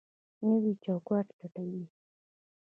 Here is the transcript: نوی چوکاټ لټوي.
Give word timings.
نوی 0.47 0.73
چوکاټ 0.83 1.27
لټوي. 1.39 1.83